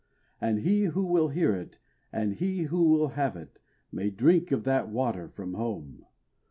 And 0.41 0.61
he 0.61 0.85
who 0.85 1.03
will 1.03 1.29
hear 1.29 1.55
it, 1.55 1.77
and 2.11 2.33
he 2.33 2.63
who 2.63 2.89
will 2.89 3.09
have 3.09 3.35
it, 3.35 3.59
May 3.91 4.09
drink 4.09 4.51
of 4.51 4.63
that 4.63 4.89
water 4.89 5.29
from 5.29 5.53
Home. 5.53 6.07